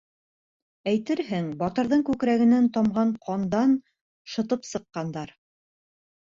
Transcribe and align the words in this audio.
Әйтерһең, 0.91 1.51
батырҙың 1.59 2.01
күкрәгенән 2.07 2.71
тамған 2.79 3.11
ҡандан 3.27 3.77
шытып 4.37 4.67
сыҡҡандар. 4.71 5.37